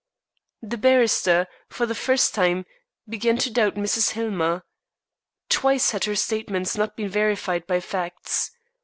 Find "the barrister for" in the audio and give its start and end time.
0.63-1.85